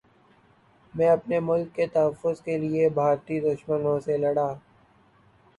[0.93, 4.51] میں اپنے ملک کے تحفظ کے لیے بھارتی دشمنوں سے لڑا